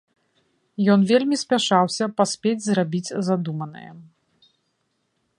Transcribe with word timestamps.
Ён 0.93 0.99
вельмі 1.11 1.35
спяшаўся 1.43 2.05
паспець 2.21 2.65
зрабіць 2.69 3.13
задуманае. 3.27 3.87